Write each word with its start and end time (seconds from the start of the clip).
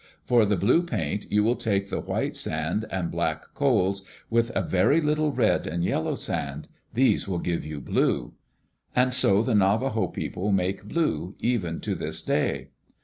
For 0.25 0.47
the 0.47 0.57
blue 0.57 0.81
paint 0.81 1.31
you 1.31 1.43
will 1.43 1.55
take 1.55 1.87
white 1.91 2.35
sand 2.35 2.85
and 2.89 3.11
black 3.11 3.43
coals 3.53 4.01
with 4.31 4.51
a 4.55 4.63
very 4.63 4.99
little 4.99 5.31
red 5.31 5.67
and 5.67 5.83
yellow 5.83 6.15
sand. 6.15 6.67
These 6.91 7.27
will 7.27 7.37
give 7.37 7.63
you 7.67 7.79
blue." 7.81 8.33
And 8.95 9.13
so 9.13 9.43
the 9.43 9.53
Navajo 9.53 10.07
people 10.07 10.51
make 10.51 10.85
blue, 10.85 11.35
even 11.39 11.81
to 11.81 11.93
this 11.93 12.23
day. 12.23 12.69